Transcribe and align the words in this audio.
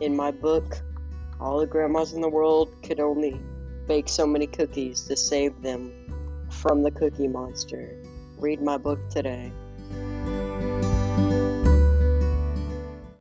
In 0.00 0.14
my 0.14 0.30
book, 0.30 0.78
all 1.40 1.58
the 1.58 1.66
grandmas 1.66 2.12
in 2.12 2.20
the 2.20 2.28
world 2.28 2.74
could 2.82 3.00
only 3.00 3.40
bake 3.86 4.08
so 4.08 4.26
many 4.26 4.46
cookies 4.46 5.02
to 5.06 5.16
save 5.16 5.62
them 5.62 6.46
from 6.50 6.82
the 6.82 6.90
cookie 6.90 7.28
monster. 7.28 7.96
Read 8.38 8.60
my 8.60 8.76
book 8.76 8.98
today. 9.08 9.52